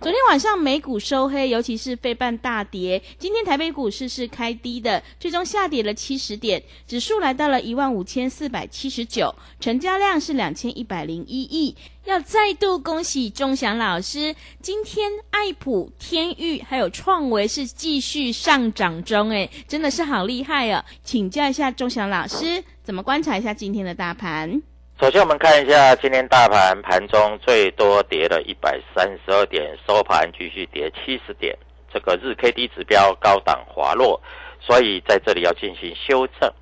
[0.00, 3.02] 昨天晚上美股收黑，尤其是费半大跌。
[3.18, 11.76] 今天台北股市是开低的，最终下跌了七十点，指数来到了一万五千四百七十九，成交量是两千一百零一亿。
[12.06, 20.82] 要再度恭喜钟祥老师，今天爱普、天域还有创维是继续上涨中，诶，真的是好厉害哦！
[21.04, 24.62] 请教一下钟祥老师，怎么观察一下今天的大盘？
[25.00, 31.56] 首先，我们看一下今天大盘盘中最多跌了一百三十二点，收盘继续跌七十点，
[31.90, 34.20] 这个日 K D 指标高档滑落，
[34.60, 36.52] 所以在这里要进行修正。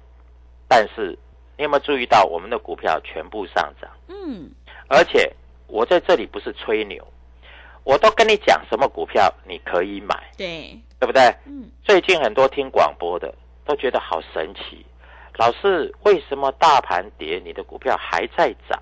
[0.68, 1.18] 但是，
[1.56, 3.90] 你有没有注意到我们的股票全部上涨？
[4.06, 4.48] 嗯，
[4.86, 5.28] 而且
[5.66, 7.04] 我在这里不是吹牛，
[7.82, 11.22] 我都跟你讲什么股票你可以买，对对不对？
[11.44, 13.34] 嗯，最近很多听广播的
[13.66, 14.86] 都觉得好神奇。
[15.38, 18.76] 老师，为什么大盘跌，你的股票还在涨？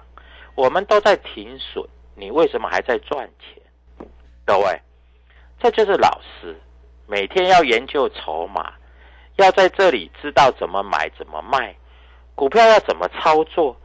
[0.54, 4.08] 我们都在停损，你为什么还在赚钱？
[4.46, 4.80] 各位，
[5.60, 6.58] 这就是老师
[7.06, 8.72] 每天要研究筹码，
[9.36, 11.76] 要在这里知道怎么买、怎么卖，
[12.34, 13.76] 股票要怎么操作。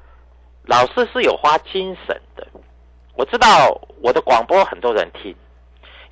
[0.63, 2.47] 老师是有花精神的。
[3.16, 5.35] 我知道我的广播很多人听，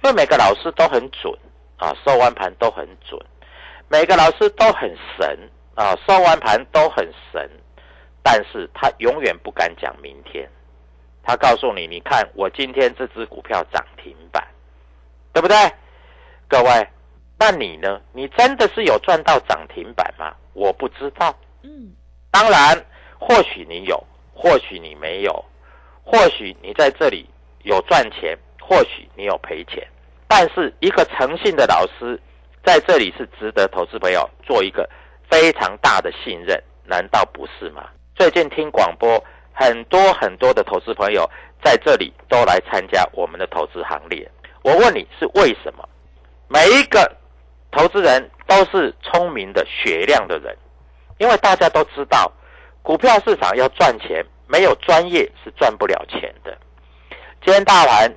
[0.04, 1.34] 因为每个老师都很准
[1.78, 3.18] 啊，收完盘都很准，
[3.88, 5.40] 每个老师都很神。
[5.80, 7.50] 啊，收完盘都很神，
[8.22, 10.46] 但是他永远不敢讲明天。
[11.24, 14.46] 他告诉你，你看我今天这只股票涨停板，
[15.32, 15.56] 对不对？
[16.50, 16.86] 各位，
[17.38, 18.02] 那你呢？
[18.12, 20.36] 你真的是有赚到涨停板吗？
[20.52, 21.34] 我不知道。
[21.62, 21.94] 嗯，
[22.30, 22.78] 当然，
[23.18, 25.46] 或许你有，或许你没有，
[26.04, 27.30] 或许你在这里
[27.64, 29.88] 有赚钱，或许你有赔钱。
[30.28, 32.20] 但是一个诚信的老师
[32.66, 34.90] 在这里是值得投资朋友做一个。
[35.30, 37.88] 非常大的信任，难道不是吗？
[38.16, 39.24] 最近听广播，
[39.54, 41.30] 很多很多的投资朋友
[41.64, 44.30] 在这里都来参加我们的投资行列。
[44.64, 45.88] 我问你是为什么？
[46.48, 47.16] 每一个
[47.72, 50.58] 投资人都是聪明的、雪亮的人，
[51.20, 52.32] 因为大家都知道，
[52.82, 56.58] 股票市场要赚钱，没有专业是赚不了钱的。
[57.42, 58.12] 今天大盘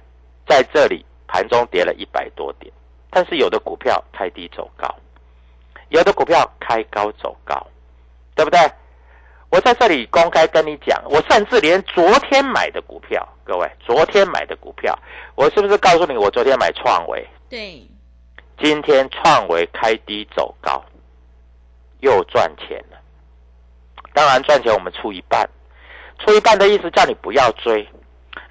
[0.48, 2.72] 在这里盘中跌了一百多点，
[3.10, 4.92] 但是有的股票开低走高。
[5.92, 7.66] 有的股票开高走高，
[8.34, 8.58] 对不对？
[9.50, 14.98] 我在这里公开跟你讲，我甚至连昨天买的股票，各位，昨天买的股票，
[15.34, 17.28] 我是不是告诉你，我昨天买创维？
[17.50, 17.86] 对。
[18.58, 20.82] 今天创维开低走高，
[22.00, 22.98] 又赚钱了。
[24.14, 25.46] 当然赚钱我们出一半，
[26.20, 27.86] 出一半的意思叫你不要追。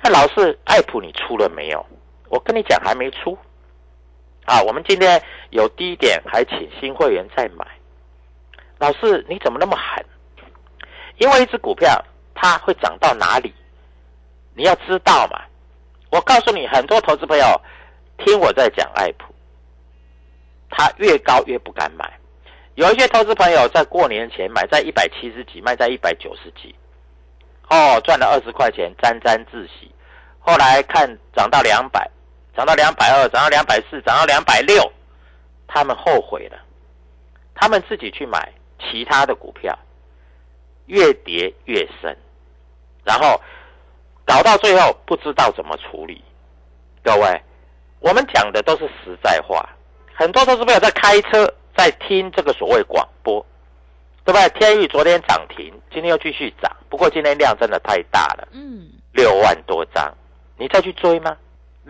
[0.03, 1.83] 那老师，爱普你出了没有？
[2.29, 3.35] 我跟你讲还没出。
[4.45, 5.21] 啊，我们今天
[5.51, 7.65] 有低点，还请新会员再买。
[8.79, 10.05] 老师，你怎么那么狠？
[11.17, 12.03] 因为一只股票
[12.33, 13.53] 它会涨到哪里，
[14.55, 15.41] 你要知道嘛。
[16.09, 17.61] 我告诉你，很多投资朋友
[18.17, 19.33] 听我在讲爱普，
[20.69, 22.11] 他越高越不敢买。
[22.75, 26.75] 有一些投资朋友在过年前买在一百七十几，卖在一百九十几，
[27.69, 29.91] 哦，赚了二十块钱，沾沾自喜。
[30.39, 32.09] 后来看涨到两百。
[32.55, 34.91] 涨到两百二，涨到两百四，涨到两百六，
[35.67, 36.57] 他们后悔了，
[37.55, 39.77] 他们自己去买其他的股票，
[40.87, 42.15] 越跌越深，
[43.03, 43.39] 然后
[44.25, 46.23] 搞到最后不知道怎么处理。
[47.03, 47.41] 各位，
[47.99, 49.67] 我们讲的都是实在话，
[50.13, 53.43] 很多都是朋友在开车，在听这个所谓广播，
[54.25, 54.49] 对不对？
[54.59, 60.13] 天宇昨天涨停，今天又继续涨，不过今天量真的太大了，嗯，六万多张，
[60.57, 61.35] 你再去追吗？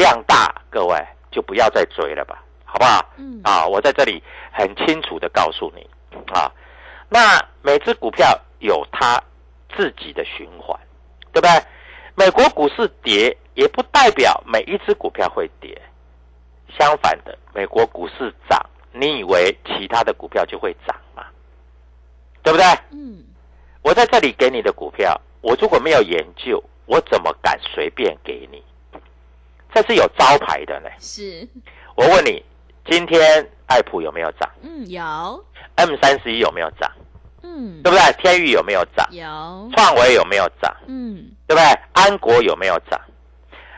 [0.02, 0.98] 量大，各位
[1.30, 3.06] 就不要再追了吧，好不好？
[3.18, 4.22] 嗯啊，我在这里
[4.52, 5.88] 很清楚的告诉你
[6.34, 6.52] 啊，
[7.08, 9.22] 那每只股票有它
[9.76, 10.76] 自己的循环，
[11.32, 11.50] 对不对？
[12.16, 15.80] 美国股市跌，也不代表每一只股票会跌，
[16.80, 18.60] 相反的，美国股市涨，
[18.92, 21.24] 你以为其他的股票就会涨吗？
[22.42, 22.66] 对不对？
[22.92, 23.24] 嗯，
[23.84, 28.64] 我在这里给你的股票，我如果没有研究，我怎么敢随便给你？
[29.74, 30.90] 这是有招牌的呢。
[31.00, 31.48] 是，
[31.96, 32.44] 我问你，
[32.90, 34.50] 今天爱普有没有涨？
[34.62, 35.46] 嗯，有
[35.76, 36.92] ，M 三十一有没有涨？
[37.44, 38.14] 嗯，对不对？
[38.22, 39.08] 天宇有没有涨？
[39.12, 40.76] 有，创维有没有涨？
[40.88, 41.80] 嗯，对不对？
[41.94, 43.00] 安国有没有涨？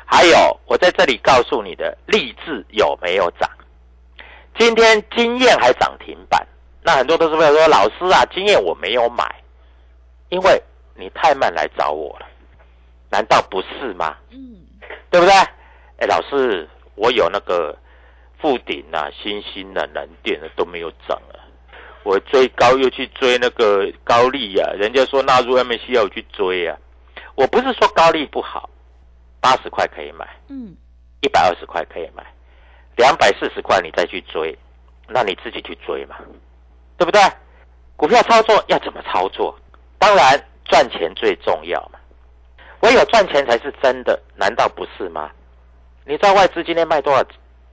[0.05, 3.49] 还有，我在这里告诉你的，励志有没有涨？
[4.59, 6.45] 今天经验还涨停板，
[6.83, 9.23] 那很多都是为了说，老师啊，经验我没有买，
[10.29, 10.61] 因为
[10.95, 12.27] 你太慢来找我了，
[13.09, 14.15] 难道不是吗？
[14.29, 14.61] 嗯，
[15.09, 15.33] 对不对？
[16.03, 17.73] 哎，老师，我有那个
[18.37, 21.39] 富鼎啊、新兴的、南电的都没有涨啊。
[22.03, 26.77] 我追高又去追那个高利啊，人家说纳入 MSCI 我去追啊。
[27.35, 28.69] 我不是说高利不好，
[29.39, 30.75] 八十块可以买，嗯，
[31.21, 32.21] 一百二十块可以买，
[32.97, 34.57] 两百四十块你再去追，
[35.07, 36.17] 那你自己去追嘛，
[36.97, 37.21] 对不对？
[37.95, 39.57] 股票操作要怎么操作？
[39.97, 41.97] 当然赚钱最重要嘛，
[42.81, 45.31] 唯有赚钱才是真的，难道不是吗？
[46.05, 47.23] 你知道外资今天卖多少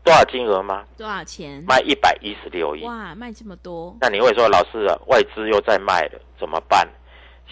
[0.04, 0.84] 多少金额吗？
[0.96, 1.62] 多少钱？
[1.66, 2.84] 卖一百一十六亿。
[2.84, 6.88] 哇，卖这么多，那你会说，老师啊，外资又在卖了，怎么办？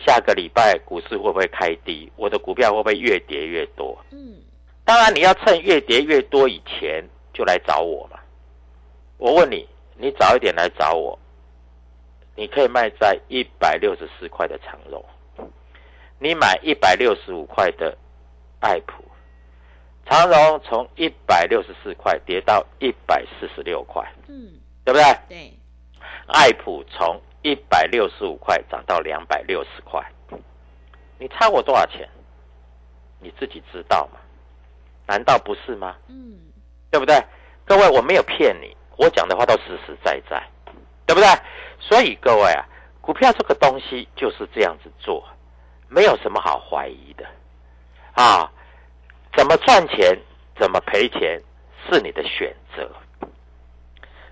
[0.07, 2.11] 下个礼拜股市会不会开低？
[2.17, 3.99] 我的股票会不会越跌越多？
[4.13, 4.37] 嗯，
[4.85, 7.05] 当然，你要趁越跌越多以前
[7.35, 8.19] 就来找我嘛。
[9.17, 11.19] 我问你，你早一点来找我，
[12.37, 15.05] 你可以卖在一百六十四块的长肉，
[16.21, 17.99] 你买一百六十五块的
[18.61, 19.05] 爱普，
[20.09, 25.05] 长荣从一百六十四块跌到一百四十六块，嗯，对不对？
[25.29, 25.53] 对，
[26.29, 30.03] 爱普从一百六十五块涨到两百六十块，
[31.19, 32.09] 你差我多少钱？
[33.21, 34.19] 你自己知道吗？
[35.07, 35.95] 难道不是吗？
[36.09, 36.39] 嗯，
[36.91, 37.23] 对不对？
[37.67, 40.43] 各位，我没有骗你，我讲的话都实实在在，
[41.05, 41.29] 对不对？
[41.79, 42.65] 所以各位啊，
[43.03, 45.23] 股票这个东西就是这样子做，
[45.87, 47.27] 没有什么好怀疑的
[48.15, 48.51] 啊。
[49.37, 50.19] 怎么赚钱，
[50.59, 51.41] 怎么赔钱，
[51.87, 52.91] 是你的选择，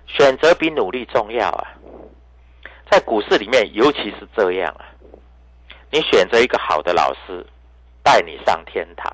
[0.05, 1.73] 选择比努力重要啊。
[2.89, 4.85] 在股市里面，尤其是这样啊，
[5.91, 7.45] 你选择一个好的老师，
[8.03, 9.13] 带你上天堂。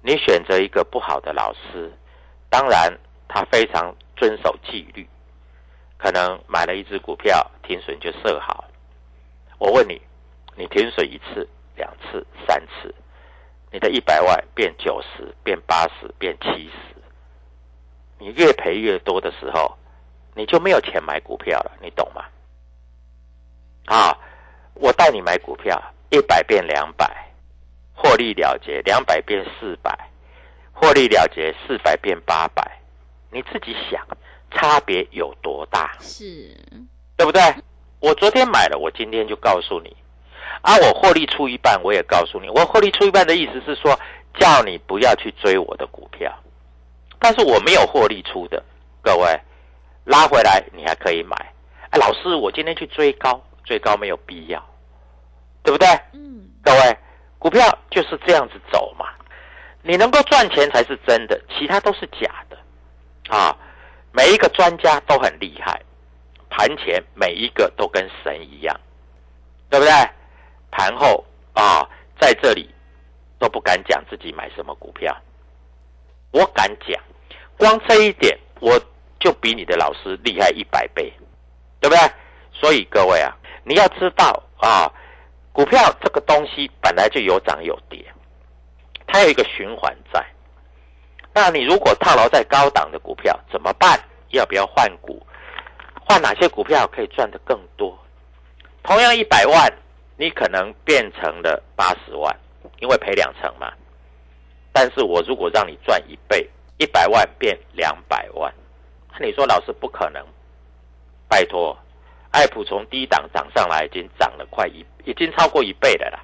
[0.00, 1.92] 你选择一个不好的老师，
[2.48, 2.96] 当然
[3.26, 5.06] 他非常遵守纪律，
[5.96, 8.64] 可能买了一只股票停损就设好。
[9.58, 10.00] 我问你，
[10.54, 11.46] 你停损一次、
[11.76, 12.94] 两次、三次，
[13.70, 16.96] 你的一百万变九十、变八十、变七十，
[18.18, 19.76] 你越赔越多的时候，
[20.34, 22.24] 你就没有钱买股票了，你懂吗？
[23.86, 24.16] 啊，
[24.74, 25.80] 我带你买股票，
[26.10, 27.24] 一百变两百。
[28.00, 29.92] 获利了结，两百变四百，
[30.72, 32.80] 获利了结，四百变八百，
[33.28, 34.06] 你自己想，
[34.52, 35.96] 差别有多大？
[35.98, 36.56] 是，
[37.16, 37.42] 对不对？
[37.98, 39.96] 我昨天买了，我今天就告诉你，
[40.62, 43.98] 啊，我获利出一半，我也告诉你，我获利出一半的意思是说，
[44.38, 46.32] 叫你不要去追我的股票，
[47.18, 48.62] 但是我没有获利出的，
[49.02, 49.40] 各位
[50.04, 51.36] 拉回来你还可以买。
[51.90, 54.62] 哎，老师，我今天去追高，追高没有必要，
[55.62, 55.88] 对不对？
[56.12, 56.98] 嗯，各位。
[57.40, 59.06] 股票就是这样子走嘛，
[59.82, 62.58] 你能够赚钱才是真的，其他都是假的，
[63.28, 63.56] 啊！
[64.10, 65.80] 每一个专家都很厉害，
[66.50, 68.76] 盘前每一个都跟神一样，
[69.70, 69.92] 对不对？
[70.70, 71.24] 盘后
[71.54, 71.88] 啊，
[72.20, 72.68] 在这里
[73.38, 75.16] 都不敢讲自己买什么股票，
[76.32, 77.00] 我敢讲，
[77.56, 78.80] 光这一点我
[79.18, 81.12] 就比你的老师厉害一百倍，
[81.80, 82.10] 对不对？
[82.52, 84.92] 所以各位啊，你要知道啊。
[85.50, 88.04] 股票这个东西本来就有涨有跌，
[89.08, 90.24] 它有一个循环在。
[91.34, 93.98] 那你如果套牢在高档的股票怎么办？
[94.28, 95.20] 要不要换股？
[96.06, 97.98] 换哪些股票可以赚得更多？
[98.84, 99.72] 同样一百万，
[100.18, 102.36] 你可能变成了八十万，
[102.80, 103.72] 因为赔两成嘛。
[104.72, 108.52] 但是我如果让你赚一倍，一百万变两百万，
[109.18, 110.24] 那你说老师不可能？
[111.28, 111.76] 拜托。
[112.30, 116.22] 爱普从低档涨上来，已经涨了快一，已经超过一倍了啦。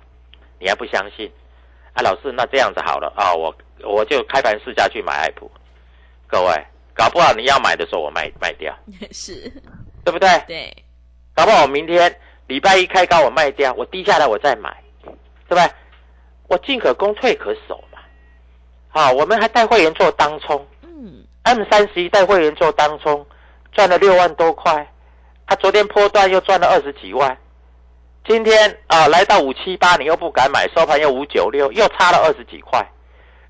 [0.61, 1.31] 你还不相信？
[1.95, 5.51] 啊，老师，那这样子好了啊，我我就开盘试价去买爱普。
[6.27, 8.77] 各位，搞不好你要买的时候我卖卖掉，
[9.13, 9.51] 是，
[10.05, 10.29] 对不对？
[10.47, 10.85] 对，
[11.35, 12.15] 搞不好我明天
[12.47, 15.11] 礼拜一开高我卖掉，我低下来我再买，对
[15.49, 15.71] 不对？
[16.47, 17.99] 我进可攻退可守嘛。
[18.89, 23.27] 好，我们还带会员做当冲，嗯，M 三十一带会员做当冲，
[23.73, 24.87] 赚了六万多块。
[25.47, 27.37] 他昨天波段又赚了二十几万，
[28.27, 32.87] 今天啊来到五七八，你又不敢买，收盘又五九六，又差了二十几块。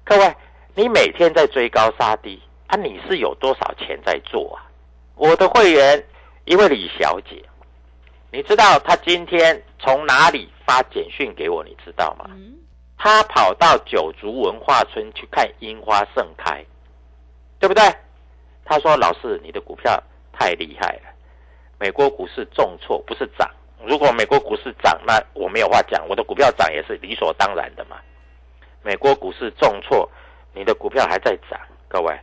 [0.02, 0.34] 各位，
[0.74, 4.66] 你每天在追高杀低啊，你是有多少钱在做啊？
[5.14, 6.04] 我的会员
[6.44, 7.40] 一位李小姐，
[8.34, 11.62] 你知道他今天从哪里发简讯给我？
[11.62, 12.24] 你知道吗？
[12.30, 12.58] 嗯，
[12.98, 16.64] 她跑到九族文化村去看樱花盛开，
[17.60, 17.84] 对不对？
[18.64, 20.02] 他说：“老师，你的股票。”
[20.36, 21.02] 太厉害了。
[21.78, 23.48] 美国股市重挫不是涨，
[23.86, 27.98] 如果美国股市涨，那我没有话讲，我的股票涨也是理所当然的嘛。
[28.82, 30.10] 美国股市重挫，
[30.52, 32.18] 你的股票还在涨，各位，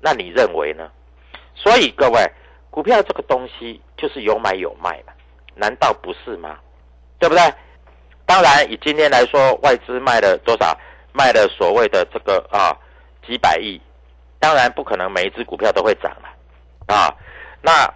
[0.00, 0.90] 那你认为呢？
[1.54, 2.28] 所以各位，
[2.70, 5.12] 股票这个东西就是有买有卖嘛，
[5.58, 6.56] 难道不是吗？
[7.18, 7.42] 对不对？
[8.24, 10.78] 当然，以今天来说，外资卖了多少？
[11.12, 12.76] 卖了所谓的这个啊
[13.26, 13.80] 几百亿，
[14.38, 17.12] 当然不可能每一只股票都会涨了啊。
[17.60, 17.92] 那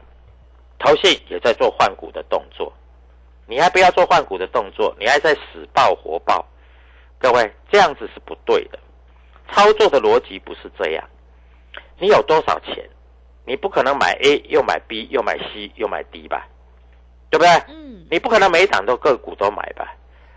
[0.78, 2.72] 投信也在做换股的动作，
[3.46, 6.44] 你还不要做换股的动作，你还在死抱活抱。
[7.18, 8.78] 各位，这样子是不对的，
[9.52, 11.04] 操作的逻辑不是这样。
[11.98, 12.88] 你有多少钱？
[13.44, 16.48] 你不可能买 A 又买 B 又买 C 又买 D 吧，
[17.32, 17.48] 对不对？
[17.74, 18.04] 嗯。
[18.10, 19.96] 你不可能每一档都个股都买吧？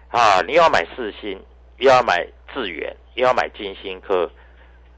[0.10, 1.38] 啊，你要买四星，
[1.78, 4.32] 又要买智远，又要买金星科，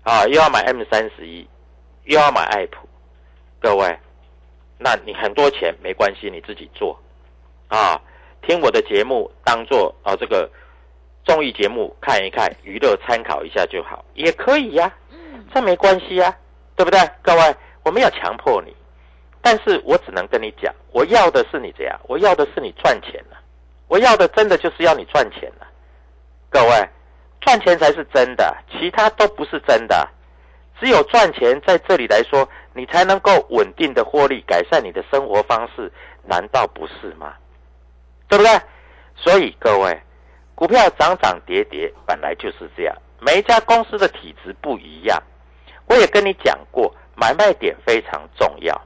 [0.04, 1.48] 啊，又要买 M 三十一，
[2.04, 2.88] 又要买爱普。
[3.60, 3.98] 各位，
[4.78, 6.98] 那你很多钱没关系，你自己做，
[7.68, 8.00] 啊，
[8.44, 10.48] 听我的节目当做啊这个
[11.26, 14.94] 综艺节目看一看，娱乐参考一下就好，也可以呀。
[15.10, 15.44] 嗯。
[15.52, 16.38] 这没关系呀，
[16.76, 17.00] 对不对？
[17.24, 17.56] 各位。
[17.84, 18.76] 我没有强迫你，
[19.50, 23.38] 但是我只能跟你讲，我要的是你这样，我要的是你赚钱了，
[23.88, 25.66] 我要的真的就是要你赚钱了。
[26.50, 26.90] 各位，
[27.40, 30.06] 赚钱才是真的，其他都不是真的。
[30.82, 35.90] 只有赚钱在这里来说，你才能够稳定的获利，改善你的生活方式，
[36.26, 37.34] 难道不是吗？
[38.28, 38.52] 对不对？
[39.16, 39.98] 所以各位，
[40.56, 45.24] 股票涨涨跌跌本来就是这样，每一家公司的体质不一样。
[45.86, 46.94] 我也跟你讲过。
[47.20, 48.80] 买卖点非常重要，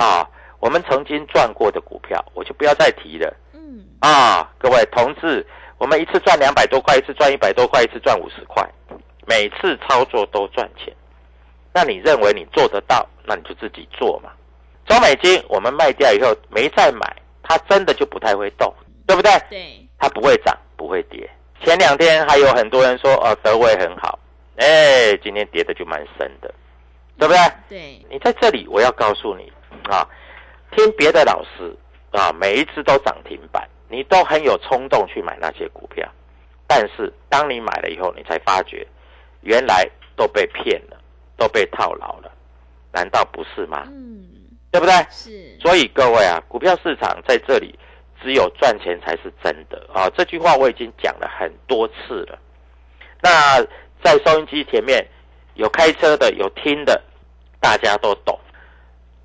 [0.00, 0.26] 啊，
[0.60, 3.36] 我们曾经赚过的股票，我就不要再提了。
[3.52, 8.66] 嗯，啊，各位同志，我们一次赚两百多块，一次赚一百多块，一次赚五十块，
[9.26, 10.90] 每次操作都赚钱。
[11.74, 13.06] 那你认为你做得到？
[13.26, 14.30] 那你就自己做嘛。
[14.86, 18.72] 中美金我们卖掉以后没再买，它真的就不太会动，
[19.06, 19.30] 对不对？
[19.50, 21.28] 对，它不会涨，不会跌。
[21.62, 24.18] 前两天还有很多人说，哦，德威很好，
[24.56, 26.52] 哎，今天跌的就蛮深的。
[27.18, 27.40] 对不对？
[27.68, 29.52] 对，你在这里，我要告诉你
[29.84, 30.06] 啊，
[30.72, 31.76] 听别的老师
[32.10, 36.08] 啊，每一只都涨停板，你都很有冲动去买那些股票，
[36.66, 38.86] 但是当你买了以后，你才发觉
[39.42, 40.96] 原来都被骗了，
[41.36, 42.30] 都被套牢了，
[42.92, 43.84] 难道不是吗？
[43.88, 44.24] 嗯，
[44.70, 44.94] 对不对？
[45.10, 45.58] 是。
[45.60, 47.78] 所以各位啊，股票市场在这里
[48.22, 50.08] 只有赚钱才是真的啊！
[50.16, 52.38] 这句话我已经讲了很多次了。
[53.22, 53.60] 那
[54.02, 55.06] 在收音机前面
[55.54, 57.02] 有开车的，有听的。
[57.62, 58.40] 大家都懂，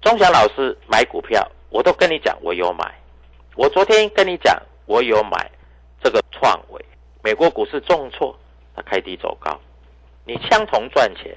[0.06, 2.94] 钟祥老师买股票，我都跟你讲，我有买。
[3.56, 5.50] 我昨天跟你讲，我有买
[6.00, 6.80] 这个创维，
[7.24, 8.38] 美国股市重挫，
[8.76, 9.60] 它开低走高，
[10.24, 11.36] 你相同赚钱，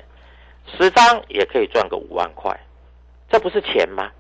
[0.76, 2.54] 十张也可以赚个五万块，
[3.30, 4.10] 这不是钱吗？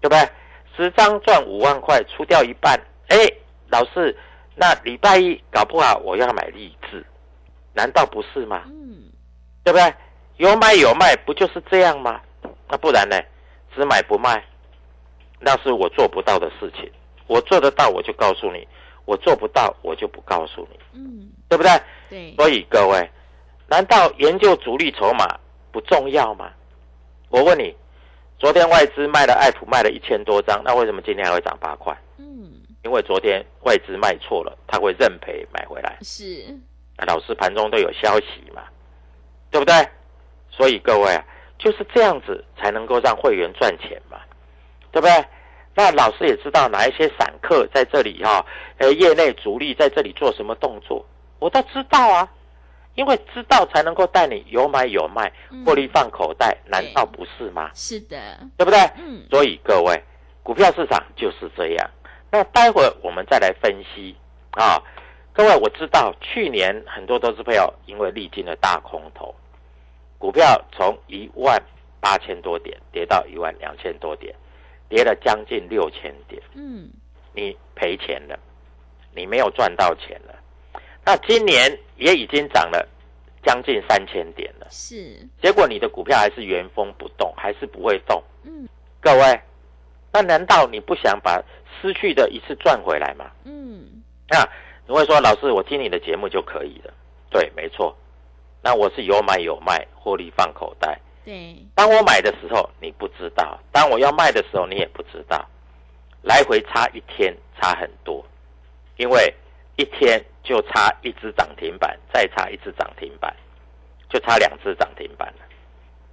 [0.00, 0.30] 对不对？
[0.74, 3.18] 十张赚五万块，出掉一半，哎，
[3.68, 4.16] 老师，
[4.54, 7.04] 那礼拜一搞不好我要买励志，
[7.74, 8.62] 难道不是吗？
[8.64, 9.12] 嗯，
[9.62, 9.94] 对不对？
[10.38, 12.22] 有买有卖，不就是这样吗？
[12.66, 13.20] 那不然呢？
[13.74, 14.44] 只买不卖，
[15.40, 16.90] 那是我做不到的事情。
[17.26, 18.60] 我做得到，我就告诉你；
[19.04, 20.78] 我做不到，我就不告诉你。
[20.92, 21.70] 嗯，对不对？
[22.10, 22.34] 对。
[22.36, 23.10] 所以各位，
[23.68, 25.26] 难道研究主力筹码
[25.72, 26.50] 不重要吗？
[27.30, 27.74] 我问你，
[28.38, 31.96] 昨天外资卖了爱普卖了一千多张，那为什么今天还会涨八块？
[32.18, 32.52] 嗯，
[32.82, 35.98] 因为昨天外资卖错了，他会认赔买回来。
[36.02, 36.44] 是。
[37.06, 38.62] 老师盘中都有消息嘛？
[39.50, 39.74] 对不对？
[40.50, 41.24] 所以各位啊，
[41.58, 44.18] 就是这样子才能够让会员赚钱嘛，
[44.92, 45.24] 对不对？
[45.76, 48.44] 那老师也知道哪一些散客在这里哈，
[48.78, 51.04] 呃，业内主力在这里做什么动作，
[51.40, 52.28] 我都知道啊，
[52.94, 55.32] 因为知道才能够带你有买有卖，
[55.66, 57.70] 获利放口袋，难道不是吗？
[57.74, 58.78] 是的，对不对？
[58.98, 59.26] 嗯。
[59.30, 60.00] 所以各位，
[60.44, 61.90] 股票市场就是这样。
[62.30, 64.14] 那待会儿我们再来分析
[64.52, 64.80] 啊，
[65.32, 69.34] 各位，我知道去年很多投资朋友因为历经了大空头。
[70.24, 71.62] 股票从一万
[72.00, 74.34] 八千多点跌到一万两千多点，
[74.88, 76.42] 跌了将近六千点。
[76.54, 76.88] 嗯，
[77.34, 78.38] 你赔钱了，
[79.14, 80.34] 你没有赚到钱了。
[81.04, 82.88] 那今年也已经涨了
[83.44, 84.66] 将近三千点了。
[84.70, 88.24] 是，结果你的股票还是原封不动，还是不会动。
[88.44, 88.66] 嗯，
[89.02, 89.38] 各位，
[90.10, 91.38] 那难道你不想把
[91.82, 93.30] 失去的一次赚回来吗？
[93.44, 94.42] 嗯，那
[94.86, 96.94] 你会说，老师，我听你的节目就可以了。
[97.28, 97.94] 对，没错。
[98.64, 100.98] 那我是有买有卖，获利放口袋。
[101.22, 105.46] 对，当我买的时候你不知道，当我要卖的时候你也不知道，
[106.22, 108.24] 来回差一天差很多，
[108.96, 109.34] 因为
[109.76, 113.36] 一天就差一只涨停板，再差一只涨停板，
[114.08, 115.44] 就差两只涨停板了，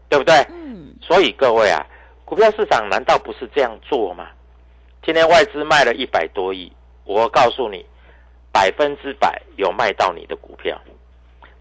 [0.10, 0.36] 对不对？
[0.50, 0.94] 嗯。
[1.02, 1.86] 所以各位啊，
[2.26, 4.28] 股票市场难道不是这样做吗？
[5.04, 6.70] 今天外资卖了一百多亿，
[7.06, 7.86] 我告诉你，
[8.52, 10.78] 百分之百有卖到你的股票。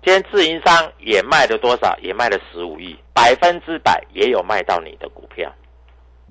[0.02, 1.95] 今天自营商也卖了多少？
[2.00, 5.52] 也卖了十五亿，百分之百也有卖到你的股票。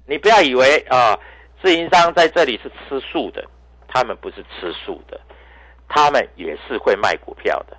[0.08, 1.18] 你不要以为啊，
[1.62, 3.46] 自营商在这里是吃素的，
[3.88, 5.22] 他们不是吃素的，
[5.88, 7.78] 他们也是会卖股票的。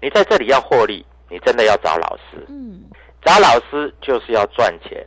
[0.00, 2.46] 你在这里要获利，你真的要找老师。
[2.48, 2.84] 嗯，
[3.24, 5.04] 找老师就是要赚钱，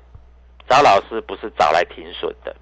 [0.68, 2.54] 找老师不是找来停损的。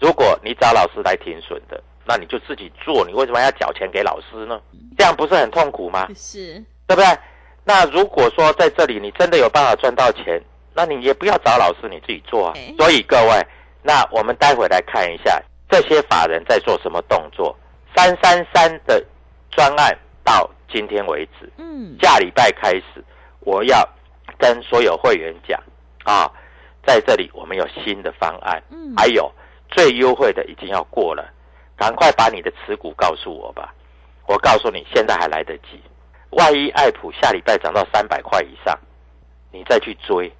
[0.00, 4.58] 如果你找老师来停损的，那你就自己做，你为什么要缴钱给老师呢？
[4.96, 6.08] 这样不是很痛苦吗？
[6.14, 7.18] 是，对不对？
[7.64, 10.40] 那如果说在这里你真的有办法赚到钱，
[10.74, 12.54] 那你也不要找老师，你自己做啊。
[12.76, 13.46] 所以各位，
[13.82, 17.56] 那我们待会来看一下这些法人在做什么动作。
[17.96, 19.02] 三三三的
[19.50, 23.02] 专案到今天为止，嗯，下礼拜开始，
[23.40, 23.88] 我要
[24.36, 25.58] 跟所有会员讲
[26.04, 26.30] 啊，
[26.84, 29.32] 在这里我们有新的方案，嗯，还有
[29.70, 31.24] 最优惠的已经要过了，
[31.76, 33.72] 赶快把你的持股告诉我吧。
[34.26, 35.80] 我告诉你，现在还来得及。
[36.34, 38.78] 万一爱普下礼拜涨到三百块以上，
[39.52, 40.32] 你再去追。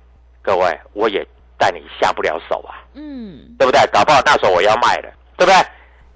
[0.42, 3.80] 各位，我也带你下不了手啊，嗯，对不对？
[3.92, 5.54] 搞不好那时候我要卖了，对不对？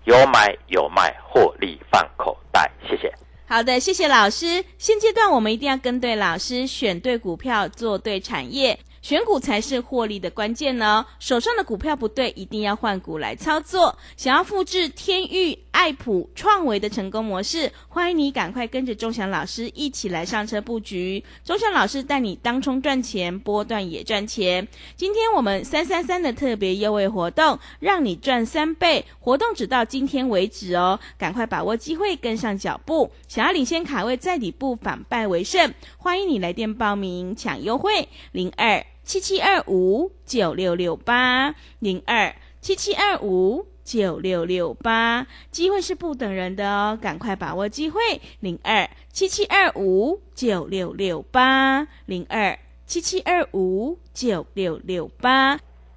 [0.04, 2.70] 有买有卖，获利放口袋。
[2.88, 3.12] 谢谢。
[3.47, 4.64] 好的，谢谢老师。
[4.76, 8.78] 现阶段我们一定要跟对老师，选对股票，做对产业。
[9.00, 11.05] 选股才是获利的关键呢。
[11.19, 13.97] 手上的股票不对，一定要换股来操作。
[14.17, 21.23] 想要复制天域、爱普、创维的成功模式，欢迎你赶快跟着钟祥老师一起来上车布局。
[21.45, 24.67] 钟祥老师带你当冲赚钱，波段也赚钱。
[24.97, 29.05] 今天我们三三三的特别优惠活动，让你赚三倍。
[29.21, 33.11] 活动只到今天为止哦，赶快把握机会，跟上脚步。
[33.28, 38.85] 想要领先卡位，在底部反败为胜，欢迎你来电报名抢优惠零二。
[39.09, 47.99] 七七二五九六六八零二七七二五九六六八，机会是不等人的哦，赶快把握机会。
[48.40, 55.53] 零二七七二五九六六八零二七七二五九六六八，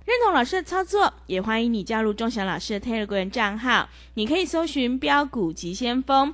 [0.05, 6.33] 认同老师的操作，也欢迎你加入钟祥老师的 Telegram 账号，你可以搜寻标股急先锋。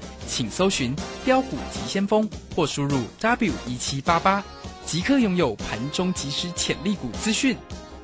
[0.31, 4.41] 请搜寻“标股急先锋”或输入 “w 一七八八”，
[4.85, 7.53] 即刻拥有盘中即时潜力股资讯。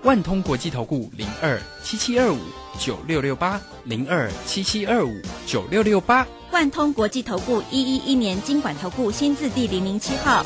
[0.04, 2.38] 万通国际投顾零二七七二五
[2.78, 6.28] 九六六八零二七七二五九六六八。
[6.52, 10.46] 万通国际投顾一一一年经管投顾新字第零零七号。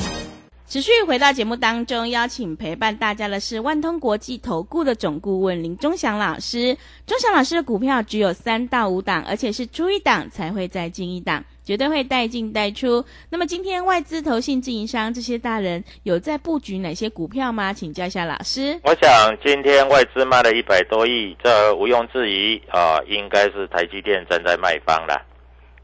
[0.68, 6.78] 持续回到节目当中，邀请陪伴大家的是万通国际投顾的总顾问林忠祥老师。
[7.08, 13.04] 忠祥老师的股票只有三到五档，而且是出一档才会再进一档，绝对会带进带出。
[13.30, 17.72] 那么今天外资、投信、自营商这些大人有在布局哪些股票吗？
[17.72, 18.80] 请教一下老师。
[18.84, 25.22] 我想今天外资卖了一百多亿，这毋庸置疑啊，应该是台积电站在卖方了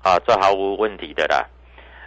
[0.01, 1.45] 啊，这毫无问题的啦。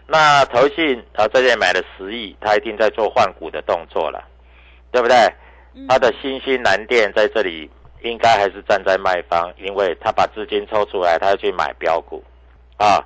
[0.07, 4.23] 那投信啊，在这买了十亿，他一定在做换股的动作了，
[4.91, 5.17] 对不对？
[5.89, 7.71] 他的新兴蓝电在这里
[8.03, 12.21] 应该还是站在卖方，因为他把资金抽出来，他要去买标股
[12.77, 12.99] 啊。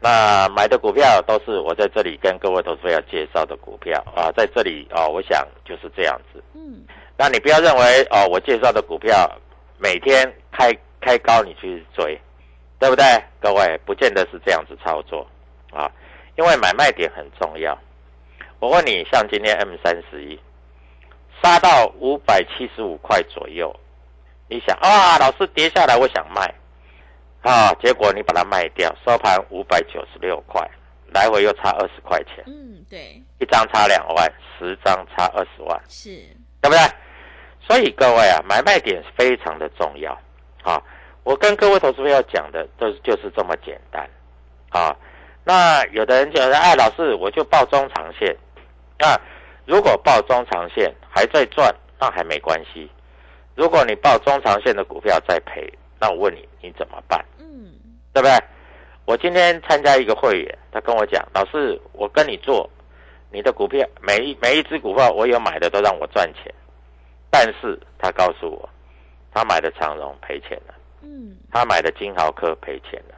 [0.00, 6.42] 那买的股票都是我在这里跟各位投资者要介绍的股票啊，在这里啊，我想就是这样子。
[6.54, 6.84] 嗯，
[7.16, 9.28] 那你不要认为哦，我介绍的股票
[9.76, 12.16] 每天开开高你去追，
[12.78, 13.04] 对不对？
[13.40, 15.26] 各位不见得是这样子操作
[15.72, 15.90] 啊。
[16.36, 17.76] 因为买卖点很重要，
[18.60, 20.38] 我问你，像今天 M 三十一
[21.42, 23.74] 杀到五百七十五块左右，
[24.48, 26.54] 你想啊，老师跌下来，我想卖
[27.48, 30.60] 啊，结果你把它卖掉，收盘五百九十六块，
[31.14, 36.10] 来回又差二十块钱，嗯，对，一张差两万，十张差二十万，是，
[36.60, 36.78] 对不对？
[37.66, 40.12] 所以各位啊，买卖点非常的重要，
[40.62, 40.82] 啊，
[41.24, 44.06] 我跟各位投资朋友讲的都就是这么简单，
[44.68, 44.94] 啊。
[45.44, 48.36] 那有的人觉得，哎，老师，我就报中长线。
[48.98, 49.18] 那
[49.64, 52.90] 如果报中长线还在赚，那还没关系。
[53.54, 55.66] 如果你报中长线的股票在赔，
[56.00, 57.24] 那我问你，你怎么办？
[57.38, 57.72] 嗯，
[58.12, 58.32] 对不对？
[59.04, 62.68] 我今天参加一个会员，他跟我讲，老师，我跟你做，
[63.32, 66.54] 你的股票每一每一只股票我有买的都让我赚钱，
[67.30, 68.68] 但是他告诉我，
[69.32, 73.14] 他买的长荣赔钱了，嗯，他买的金豪科赔钱了，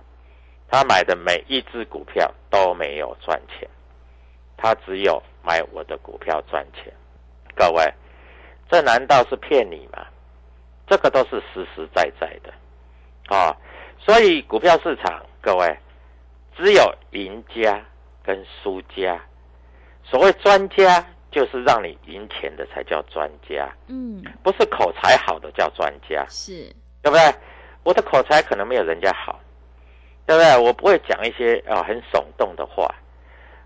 [0.69, 3.69] 他买的每一只股票都没有赚钱，
[4.57, 6.93] 他只有买我的股票赚钱。
[7.57, 7.93] 各位，
[8.71, 10.07] 这难道是骗你吗？
[10.87, 12.53] 这个都是实实在在的
[13.31, 13.57] 啊！
[13.99, 15.79] 所以股票市场，各位
[16.57, 17.81] 只有赢家
[18.23, 19.21] 跟输家。
[20.03, 26.65] 所谓专家，就是让你赢钱的才叫专家，嗯，不是口才好的叫专家，是，
[27.03, 27.35] 对不对？
[27.85, 29.39] 我的口才可能没有人家好，
[30.27, 30.59] 对不对？
[30.59, 32.93] 我不会讲一些啊很耸动的话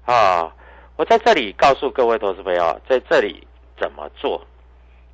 [0.05, 0.55] 啊。
[0.97, 3.45] 我在这里告诉各位投资朋友，在这里
[3.81, 4.41] 怎么做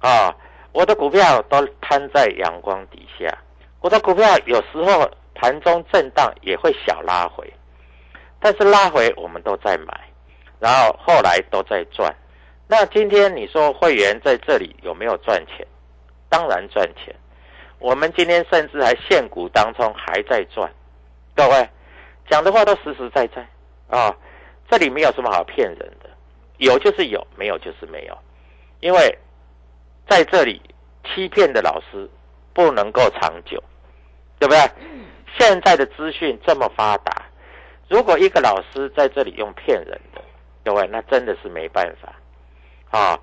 [0.01, 0.35] 啊？
[0.73, 3.39] 我的股票都摊在阳光底下，
[3.81, 7.53] 我的股票有时候盘中震荡也会小拉回，
[8.39, 10.09] 但是拉回我们都在买。
[10.59, 12.15] 然后后来都在赚，
[12.69, 15.67] 那今天你说会员在这里有没有赚钱？
[16.29, 17.15] 当然赚钱。
[17.79, 20.71] 我们今天甚至还现股当中还在赚，
[21.35, 21.67] 各位
[22.29, 23.49] 讲的话都实实在在
[23.89, 24.15] 啊，
[24.71, 26.11] 这里没有什么好骗人的，
[26.59, 28.19] 有就是有，没有就是没有，
[28.81, 29.19] 因为
[30.07, 30.61] 在这里
[31.07, 32.07] 欺骗的老师
[32.53, 33.63] 不能够长久，
[34.39, 34.61] 对不对？
[35.39, 37.25] 现在的资讯这么发达，
[37.89, 40.21] 如果一个老师在这里用骗人的。
[40.63, 42.15] 各位，那真的是没办法
[42.91, 43.19] 啊！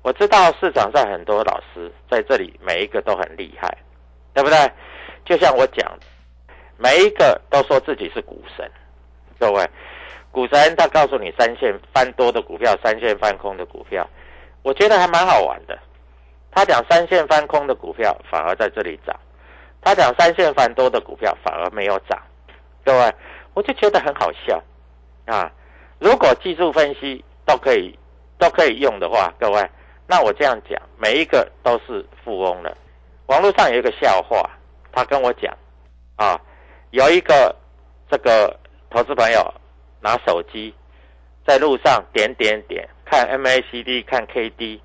[0.00, 3.76] 我知道市场上很多老师在这里，每一个都很厉害，
[4.32, 4.56] 对不对？
[5.26, 5.86] 就像我讲，
[6.78, 8.68] 每一个都说自己是股神。
[9.38, 9.68] 各位，
[10.32, 14.08] 股神他告诉你三线翻多的股票，三线翻空的股票，
[14.62, 15.78] 我觉得还蛮好玩的。
[16.58, 19.14] 他讲三线翻空的股票反而在这里涨，
[19.80, 22.20] 他讲三线翻多的股票反而没有涨。
[22.84, 23.14] 各位，
[23.54, 24.60] 我就觉得很好笑
[25.26, 25.48] 啊！
[26.00, 27.96] 如果技术分析都可以
[28.38, 29.70] 都可以用的话，各位，
[30.08, 32.76] 那我这样讲，每一个都是富翁了。
[33.26, 34.50] 网络上有一个笑话，
[34.90, 35.56] 他跟我讲，
[36.16, 36.40] 啊，
[36.90, 37.54] 有一个
[38.10, 38.58] 这个
[38.90, 39.54] 投资朋友
[40.00, 40.74] 拿手机
[41.46, 44.80] 在路上点点点看 MACD 看 KD，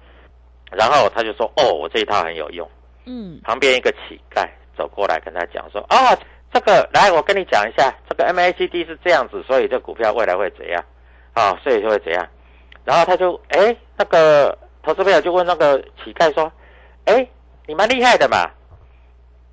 [0.77, 2.69] 然后他就说：“哦，我这一套很有用。”
[3.05, 6.17] 嗯，旁边一个乞丐走过来跟他讲说：“啊，
[6.53, 10.83] 这个来，我跟你讲一下，这个 MACD 是这样子，所以这股票未来会怎样？”
[11.33, 12.27] 啊，所以就会怎样？
[12.85, 16.51] 然后他就哎，那个投资朋友就问那个乞丐说
[17.05, 17.27] ：“哎，
[17.65, 18.49] 你蛮厉害的嘛？”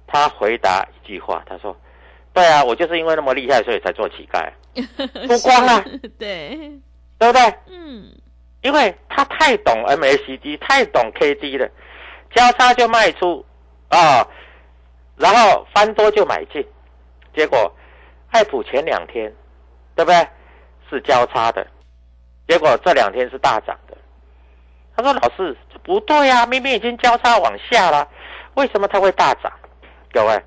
[0.07, 1.77] 他回答一句话，他说
[2.35, 4.51] ：“对啊，我就是因为那么厉害，所以才做乞丐，
[5.39, 5.85] 输光了，
[6.19, 6.57] 对，
[7.19, 7.55] 对不对？
[7.69, 8.13] 嗯，
[8.63, 11.69] 因为他太懂 MACD，太懂 KD 了，
[12.35, 13.45] 交叉就卖出
[13.89, 14.27] 啊，
[15.17, 16.67] 然后翻多就买进，
[17.35, 17.75] 结果
[18.31, 19.33] 爱普前两天，
[19.95, 20.27] 对不对？”
[20.91, 21.65] 是交叉的，
[22.49, 23.97] 结果这两天是大涨的。
[24.97, 28.09] 他说：“老师，不对呀，明明已经交叉往下了，
[28.55, 29.53] 为什么它会大涨？”
[30.13, 30.43] 各位，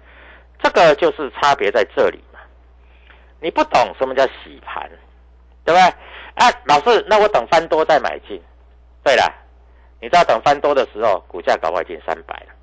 [0.62, 2.39] 这个就是差别在这里嘛。
[3.39, 4.89] 你不懂什么叫洗盘，
[5.63, 5.93] 对不对？
[6.35, 8.41] 啊，老师，那我等翻多再买进。
[9.03, 9.33] 对了，
[9.99, 12.53] 你知道等翻多的时候，股价搞不好已经三百了。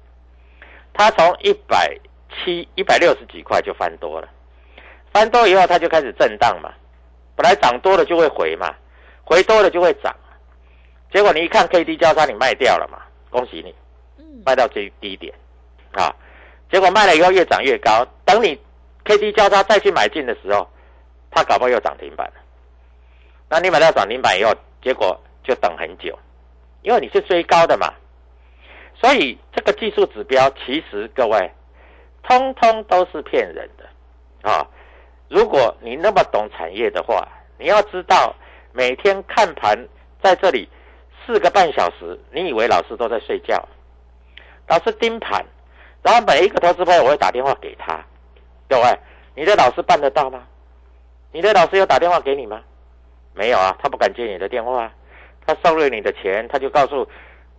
[0.92, 4.28] 它从一百七、一百六十几块就翻多了，
[5.12, 6.72] 翻多以后它就开始震荡嘛。
[7.37, 8.74] 本来涨多了就会回嘛，
[9.24, 10.14] 回多了就会涨，
[11.12, 12.98] 结果你一看 K D 交叉，你卖掉了嘛，
[13.30, 13.74] 恭喜你，
[14.44, 15.33] 卖到最低点，
[15.92, 16.14] 啊，
[16.70, 18.61] 结果卖了以后越涨越高，等你
[19.04, 20.68] K D 交叉再去买进的时候，
[21.30, 22.39] 它搞不好又涨停板了，
[23.51, 26.17] 那你买到涨停板以后，结果就等很久，
[26.83, 27.93] 因为你是追高的嘛，
[28.95, 31.51] 所以这个技术指标其实各位，
[32.23, 34.65] 通通都是骗人的，啊。
[35.29, 37.27] 如果你那么懂产业的话，
[37.59, 38.35] 你要知道
[38.73, 39.77] 每天看盘
[40.23, 40.69] 在这里
[41.27, 43.69] 四个半小时，你以为老师都在睡觉？
[44.69, 45.45] 老师盯盘，
[46.03, 48.05] 然后每一个投资朋友我会打电话给他，
[48.69, 48.99] 各位，
[49.35, 50.47] 你的老师办得到吗？
[51.33, 52.63] 你的老师有打电话给你吗？
[53.35, 54.93] 没有啊，他不敢接你的电话，
[55.47, 57.09] 他收了你的钱，他就告诉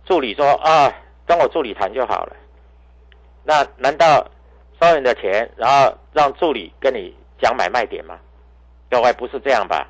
[0.04, 0.92] 助理说啊，
[1.26, 2.36] 跟我助理谈就好了。
[3.44, 4.24] 那难道
[4.80, 7.14] 收你的钱，然后让助理跟你？
[7.42, 8.16] 讲买卖点吗？
[8.88, 9.88] 各位不是这样吧？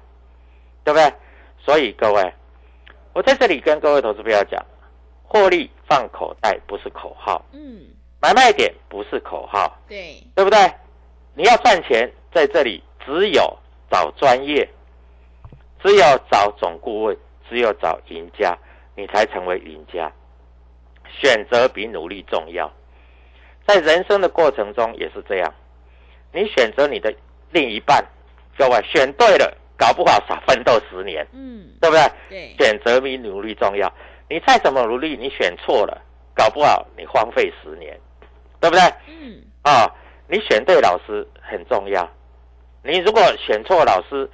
[0.85, 1.12] 对不对？
[1.59, 2.33] 所以各位，
[3.12, 4.64] 我在这里跟各位投资朋友讲，
[5.23, 7.83] 获利放口袋不是口号，嗯，
[8.23, 10.59] 买卖点不是口号，对，对不对？
[11.35, 13.55] 你要赚钱，在这里只有
[13.90, 14.66] 找专业，
[15.83, 17.16] 只有找总顾问，
[17.49, 18.57] 只有找赢家，
[18.95, 20.11] 你才成为赢家。
[21.21, 22.73] 选择比努力重要，
[23.66, 25.53] 在人生的过程中也是这样，
[26.33, 27.12] 你选择你的。
[27.55, 28.03] 另一半，
[28.57, 32.03] 各位选对了，搞不好少奋斗十年，嗯，对不对？
[32.31, 33.92] 对，选择比努力重要。
[34.27, 36.01] 你再怎么努力，你选错了，
[36.35, 37.95] 搞不好你荒废十年，
[38.59, 38.83] 对不对？
[39.07, 39.85] 嗯，啊、
[40.29, 42.09] 你选对老师很重要。
[42.83, 44.27] 你如果选错老师，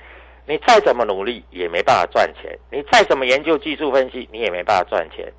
[0.48, 5.30] 你再怎么努力也没办法赚钱，你再怎么研究技术分析，你也没办法赚钱。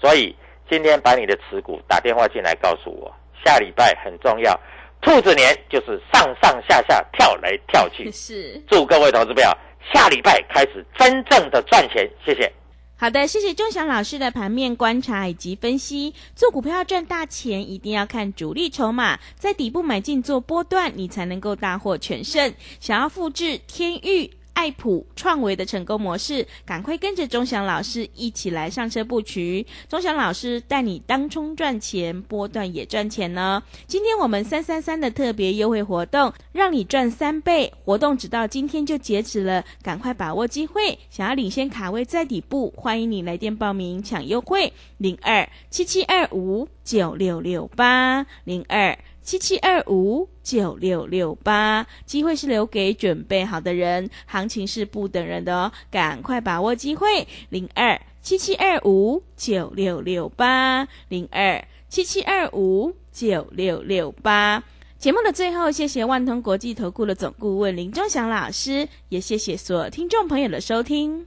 [0.00, 0.34] 所以
[0.68, 4.58] 今天把你的持股打电话进来告诉我，下礼拜很重要。
[5.00, 8.60] 兔子年就是上上下下跳来跳去， 是。
[8.66, 9.50] 祝各位投资朋友
[9.94, 12.52] 下礼拜开始真正的赚钱，谢谢。
[12.98, 16.14] 好的，谢谢钟祥老师的盘面观察以及分析。
[16.34, 22.52] 做股票赚大钱，一定要看主力筹码，在底部买进做波段，你才能够大获全胜。
[22.80, 24.30] 想要复制天域。
[24.56, 29.64] 爱普创维的成功模式，赶快跟着钟祥老师一起来上车布局。
[29.86, 33.62] 钟祥老师带你当冲赚钱，波段也赚钱呢。
[33.86, 40.98] 今天我们三三三的特别优惠活动，让你赚三倍，活动直到今天就截止了，赶快把握机会。
[41.10, 48.98] 想要领先卡位在底部，欢迎你来电报名抢优惠，零二七七二五九六六八零二。
[49.22, 64.62] 七七二五九六六八，机会是留给准备好的人，行情是不等人的哦，赶快把握机会，零二七七二五九六六八，零二七七二五九六六八。
[64.98, 71.26] 节目的最后，谢谢万通国际投顾的总顾问林忠祥老师，也谢谢所有听众朋友的收听。